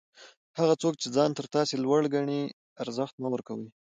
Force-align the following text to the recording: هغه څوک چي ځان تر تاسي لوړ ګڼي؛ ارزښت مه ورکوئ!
هغه 0.59 0.73
څوک 0.81 0.93
چي 1.01 1.07
ځان 1.15 1.29
تر 1.37 1.45
تاسي 1.55 1.75
لوړ 1.83 2.01
ګڼي؛ 2.15 2.41
ارزښت 2.83 3.15
مه 3.21 3.29
ورکوئ! 3.33 3.67